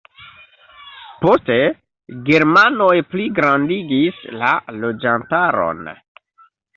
[1.25, 1.57] Poste
[2.29, 5.85] germanoj pligrandigis la loĝantaron.